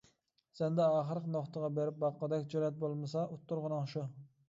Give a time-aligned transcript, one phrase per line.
[0.59, 4.13] سەندە ئاخىرقى نۇقتىغا بېرىپ باققۇدەك جۈرئەت بولمىسا، ئۇتتۇرغىنىڭ شۇ.